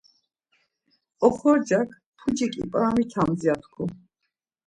[1.25, 3.83] Oxorcak, pucik ip̌aramitarams ya tku.